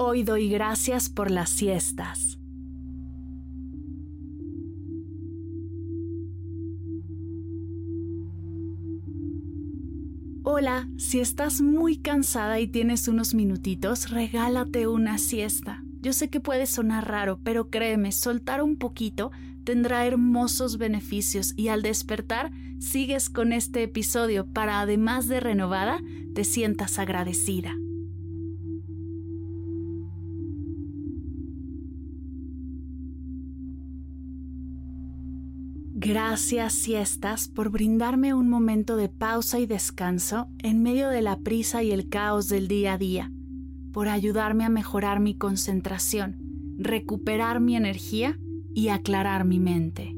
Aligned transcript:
Hoy 0.00 0.22
doy 0.22 0.48
gracias 0.48 1.08
por 1.08 1.28
las 1.28 1.50
siestas. 1.50 2.38
Hola, 10.44 10.88
si 10.98 11.18
estás 11.18 11.60
muy 11.60 11.96
cansada 11.96 12.60
y 12.60 12.68
tienes 12.68 13.08
unos 13.08 13.34
minutitos, 13.34 14.10
regálate 14.10 14.86
una 14.86 15.18
siesta. 15.18 15.82
Yo 16.00 16.12
sé 16.12 16.30
que 16.30 16.38
puede 16.38 16.66
sonar 16.66 17.08
raro, 17.08 17.40
pero 17.42 17.68
créeme, 17.68 18.12
soltar 18.12 18.62
un 18.62 18.76
poquito 18.76 19.32
tendrá 19.64 20.06
hermosos 20.06 20.78
beneficios 20.78 21.54
y 21.56 21.68
al 21.68 21.82
despertar 21.82 22.52
sigues 22.78 23.28
con 23.28 23.52
este 23.52 23.82
episodio 23.82 24.46
para 24.46 24.80
además 24.80 25.26
de 25.26 25.40
renovada, 25.40 26.00
te 26.36 26.44
sientas 26.44 27.00
agradecida. 27.00 27.74
Gracias 36.28 36.74
siestas 36.74 37.48
por 37.48 37.70
brindarme 37.70 38.34
un 38.34 38.50
momento 38.50 38.98
de 38.98 39.08
pausa 39.08 39.60
y 39.60 39.64
descanso 39.64 40.46
en 40.58 40.82
medio 40.82 41.08
de 41.08 41.22
la 41.22 41.38
prisa 41.38 41.82
y 41.82 41.90
el 41.90 42.10
caos 42.10 42.48
del 42.48 42.68
día 42.68 42.92
a 42.92 42.98
día, 42.98 43.32
por 43.94 44.08
ayudarme 44.08 44.66
a 44.66 44.68
mejorar 44.68 45.20
mi 45.20 45.38
concentración, 45.38 46.36
recuperar 46.76 47.60
mi 47.60 47.76
energía 47.76 48.38
y 48.74 48.88
aclarar 48.88 49.46
mi 49.46 49.58
mente. 49.58 50.14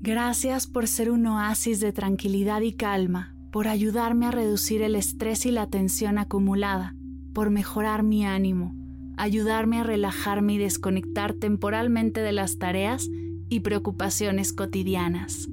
Gracias 0.00 0.66
por 0.66 0.88
ser 0.88 1.08
un 1.08 1.24
oasis 1.28 1.78
de 1.78 1.92
tranquilidad 1.92 2.62
y 2.62 2.72
calma, 2.72 3.36
por 3.52 3.68
ayudarme 3.68 4.26
a 4.26 4.32
reducir 4.32 4.82
el 4.82 4.96
estrés 4.96 5.46
y 5.46 5.52
la 5.52 5.68
tensión 5.68 6.18
acumulada 6.18 6.96
por 7.32 7.50
mejorar 7.50 8.02
mi 8.02 8.24
ánimo, 8.24 8.74
ayudarme 9.16 9.78
a 9.78 9.84
relajarme 9.84 10.54
y 10.54 10.58
desconectar 10.58 11.34
temporalmente 11.34 12.20
de 12.20 12.32
las 12.32 12.58
tareas 12.58 13.08
y 13.48 13.60
preocupaciones 13.60 14.52
cotidianas. 14.52 15.48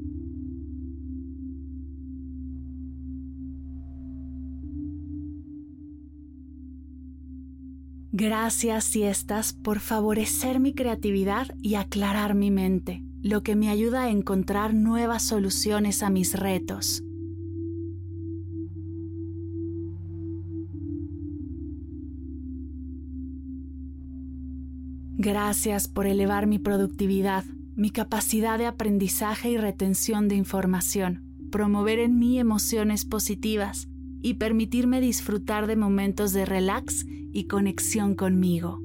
Gracias 8.11 8.85
siestas 8.85 9.53
por 9.53 9.80
favorecer 9.80 10.59
mi 10.59 10.73
creatividad 10.73 11.47
y 11.61 11.75
aclarar 11.75 12.35
mi 12.35 12.52
mente, 12.52 13.03
lo 13.22 13.44
que 13.44 13.55
me 13.55 13.69
ayuda 13.69 14.03
a 14.03 14.09
encontrar 14.09 14.73
nuevas 14.73 15.23
soluciones 15.23 16.03
a 16.03 16.09
mis 16.09 16.38
retos. 16.38 17.03
Gracias 25.22 25.90
por 25.90 26.07
elevar 26.07 26.47
mi 26.47 26.59
productividad, 26.59 27.44
mi 27.75 27.90
capacidad 27.90 28.57
de 28.57 28.68
aprendizaje 28.68 29.50
y 29.50 29.57
retención 29.57 30.30
de 30.30 30.35
información, 30.35 31.25
promover 31.52 32.00
en 32.00 32.18
mí 32.18 32.40
emociones 32.40 33.03
positivas 33.03 33.90
y 34.22 34.35
permitirme 34.35 35.02
disfrutar 35.02 35.68
de 35.68 35.75
momentos 35.75 36.31
de 36.31 36.46
relax 36.46 37.06
y 37.34 37.47
conexión 37.47 38.16
conmigo. 38.16 38.80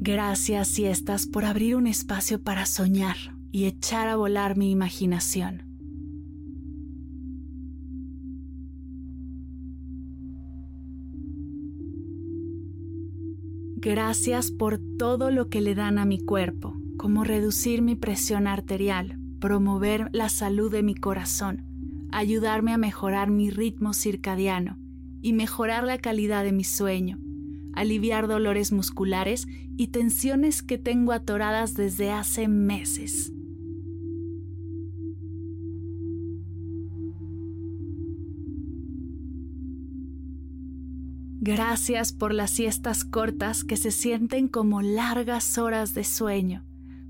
Gracias 0.00 0.66
siestas 0.66 1.28
por 1.28 1.44
abrir 1.44 1.76
un 1.76 1.86
espacio 1.86 2.42
para 2.42 2.66
soñar 2.66 3.16
y 3.52 3.66
echar 3.66 4.08
a 4.08 4.16
volar 4.16 4.56
mi 4.56 4.72
imaginación. 4.72 5.65
Gracias 13.88 14.50
por 14.50 14.80
todo 14.98 15.30
lo 15.30 15.48
que 15.48 15.60
le 15.60 15.76
dan 15.76 15.98
a 15.98 16.04
mi 16.04 16.18
cuerpo, 16.18 16.74
como 16.96 17.22
reducir 17.22 17.82
mi 17.82 17.94
presión 17.94 18.48
arterial, 18.48 19.16
promover 19.38 20.08
la 20.10 20.28
salud 20.28 20.72
de 20.72 20.82
mi 20.82 20.96
corazón, 20.96 21.62
ayudarme 22.10 22.72
a 22.72 22.78
mejorar 22.78 23.30
mi 23.30 23.48
ritmo 23.48 23.94
circadiano 23.94 24.76
y 25.22 25.34
mejorar 25.34 25.84
la 25.84 25.98
calidad 25.98 26.42
de 26.42 26.50
mi 26.50 26.64
sueño, 26.64 27.20
aliviar 27.74 28.26
dolores 28.26 28.72
musculares 28.72 29.46
y 29.76 29.86
tensiones 29.86 30.64
que 30.64 30.78
tengo 30.78 31.12
atoradas 31.12 31.74
desde 31.74 32.10
hace 32.10 32.48
meses. 32.48 33.32
Gracias 41.46 42.12
por 42.12 42.34
las 42.34 42.50
siestas 42.50 43.04
cortas 43.04 43.62
que 43.62 43.76
se 43.76 43.92
sienten 43.92 44.48
como 44.48 44.82
largas 44.82 45.58
horas 45.58 45.94
de 45.94 46.02
sueño, 46.02 46.64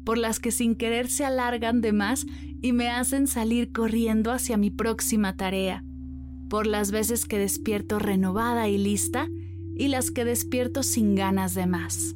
por 0.04 0.18
las 0.18 0.40
que 0.40 0.50
sin 0.50 0.74
querer 0.74 1.08
se 1.08 1.24
alargan 1.24 1.80
de 1.80 1.94
más 1.94 2.26
y 2.60 2.74
me 2.74 2.90
hacen 2.90 3.28
salir 3.28 3.72
corriendo 3.72 4.32
hacia 4.32 4.58
mi 4.58 4.70
próxima 4.70 5.38
tarea, 5.38 5.82
por 6.50 6.66
las 6.66 6.90
veces 6.90 7.24
que 7.24 7.38
despierto 7.38 7.98
renovada 7.98 8.68
y 8.68 8.76
lista 8.76 9.26
y 9.74 9.88
las 9.88 10.10
que 10.10 10.26
despierto 10.26 10.82
sin 10.82 11.14
ganas 11.14 11.54
de 11.54 11.66
más. 11.66 12.14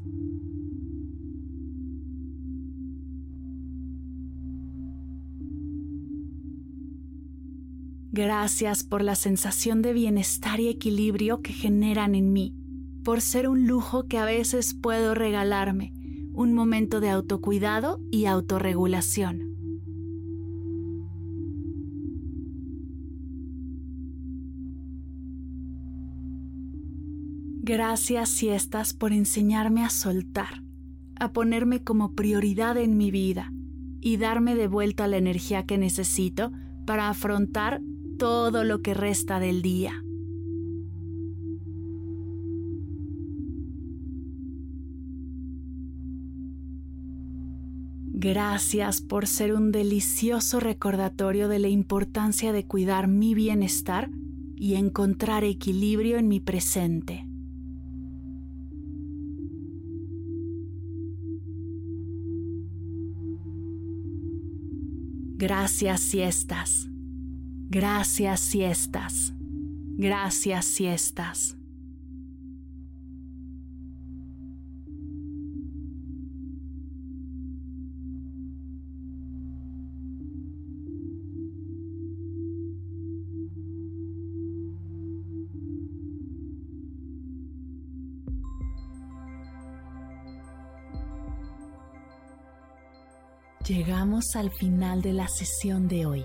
Gracias 8.23 8.85
por 8.85 9.01
la 9.01 9.15
sensación 9.15 9.81
de 9.81 9.95
bienestar 9.95 10.61
y 10.61 10.69
equilibrio 10.69 11.41
que 11.41 11.55
generan 11.55 12.15
en 12.15 12.35
mí, 12.35 12.55
por 13.03 13.23
ser 13.23 13.49
un 13.49 13.67
lujo 13.67 14.09
que 14.09 14.19
a 14.19 14.27
veces 14.27 14.75
puedo 14.75 15.15
regalarme, 15.15 15.95
un 16.35 16.53
momento 16.53 17.01
de 17.01 17.09
autocuidado 17.09 17.99
y 18.11 18.27
autorregulación. 18.27 19.57
Gracias 27.63 28.29
siestas 28.29 28.93
por 28.93 29.15
enseñarme 29.15 29.83
a 29.83 29.89
soltar, 29.89 30.63
a 31.19 31.33
ponerme 31.33 31.83
como 31.83 32.13
prioridad 32.15 32.77
en 32.77 32.99
mi 32.99 33.11
vida 33.11 33.51
y 34.03 34.19
darme 34.19 34.57
de 34.57 34.69
vuelta 34.69 35.09
la 35.09 35.17
energía 35.17 35.65
que 35.65 35.79
necesito 35.79 36.53
para 36.85 37.09
afrontar 37.09 37.81
todo 38.21 38.65
lo 38.65 38.83
que 38.83 38.93
resta 38.93 39.41
del 39.41 39.63
día. 39.63 40.05
Gracias 48.13 49.01
por 49.01 49.27
ser 49.27 49.55
un 49.55 49.73
delicioso 49.73 50.61
recordatorio 50.61 51.49
de 51.49 51.61
la 51.61 51.69
importancia 51.69 52.53
de 52.53 52.67
cuidar 52.67 53.09
mi 53.09 53.35
bienestar 53.35 54.11
y 54.55 54.75
encontrar 54.75 55.43
equilibrio 55.43 56.19
en 56.19 56.29
mi 56.29 56.41
presente. 56.41 57.27
Gracias 65.39 66.03
siestas. 66.03 66.90
Gracias 67.73 68.41
siestas. 68.41 69.33
Gracias 69.97 70.65
siestas. 70.65 71.57
Llegamos 93.65 94.35
al 94.35 94.51
final 94.51 95.03
de 95.03 95.13
la 95.13 95.29
sesión 95.29 95.87
de 95.87 96.07
hoy 96.07 96.25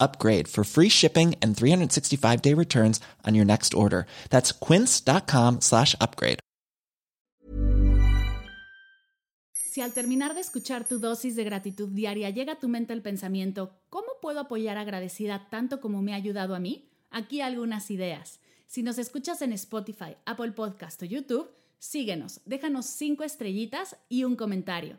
upgrade 0.00 0.48
for 0.48 0.64
free 0.64 0.88
shipping 0.88 1.34
and 1.42 1.56
365 1.56 2.42
day 2.42 2.54
returns 2.54 3.00
on 3.26 3.34
your 3.34 3.44
next 3.44 3.74
order. 3.74 4.06
That's 4.30 4.52
quince.com 4.52 5.60
slash 5.60 5.94
upgrade. 6.00 6.40
Si 9.70 9.80
al 9.82 9.92
terminar 9.92 10.34
de 10.34 10.40
escuchar 10.40 10.84
tu 10.84 10.98
dosis 10.98 11.36
de 11.36 11.44
gratitud 11.44 11.90
diaria 11.90 12.28
llega 12.30 12.54
a 12.54 12.58
tu 12.58 12.66
mente 12.66 12.92
el 12.92 13.02
pensamiento, 13.02 13.70
¿cómo 13.88 14.08
puedo 14.20 14.40
apoyar 14.40 14.76
agradecida 14.78 15.46
tanto 15.48 15.80
como 15.80 16.02
me 16.02 16.12
ha 16.12 16.16
ayudado 16.16 16.56
a 16.56 16.58
mí? 16.58 16.90
Aquí 17.08 17.40
algunas 17.40 17.88
ideas. 17.92 18.40
Si 18.66 18.82
nos 18.82 18.98
escuchas 18.98 19.42
en 19.42 19.52
Spotify, 19.52 20.16
Apple 20.24 20.52
Podcast 20.52 21.00
o 21.02 21.04
YouTube, 21.04 21.48
síguenos, 21.78 22.40
déjanos 22.46 22.86
cinco 22.86 23.22
estrellitas 23.22 23.96
y 24.08 24.24
un 24.24 24.34
comentario. 24.34 24.98